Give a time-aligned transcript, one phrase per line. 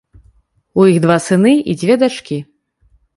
[0.79, 2.37] У іх два сыны і дзве дачкі.